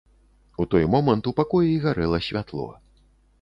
У 0.63 0.65
той 0.71 0.87
момант 0.93 1.29
у 1.31 1.33
пакоі 1.41 1.77
гарэла 1.85 2.21
святло. 2.29 2.67